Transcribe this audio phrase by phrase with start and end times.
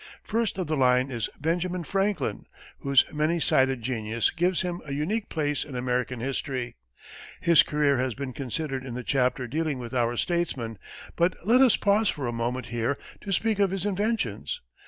[0.23, 2.47] First of the line is Benjamin Franklin,
[2.79, 6.75] whose many sided genius gives him a unique place in American history.
[7.39, 10.79] His career has been considered in the chapter dealing with our statesmen,
[11.15, 14.59] but let us pause for a moment here to speak of his inventions.